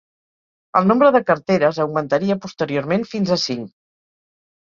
[0.79, 3.67] El nombre de carteres augmentaria posteriorment fins a cinc.